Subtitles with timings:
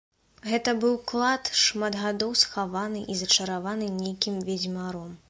[0.51, 5.17] Гэта быў клад, шмат гадоў схаваны і зачараваны нейкім ведзьмаром.